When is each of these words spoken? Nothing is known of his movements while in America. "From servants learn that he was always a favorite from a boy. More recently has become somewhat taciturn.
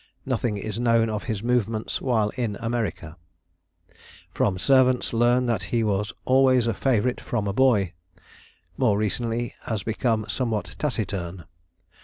Nothing 0.25 0.57
is 0.57 0.79
known 0.79 1.11
of 1.11 1.25
his 1.25 1.43
movements 1.43 2.01
while 2.01 2.29
in 2.29 2.55
America. 2.59 3.17
"From 4.31 4.57
servants 4.57 5.13
learn 5.13 5.45
that 5.45 5.65
he 5.65 5.83
was 5.83 6.11
always 6.25 6.65
a 6.65 6.73
favorite 6.73 7.21
from 7.21 7.47
a 7.47 7.53
boy. 7.53 7.93
More 8.77 8.97
recently 8.97 9.53
has 9.67 9.83
become 9.83 10.25
somewhat 10.27 10.75
taciturn. 10.79 11.43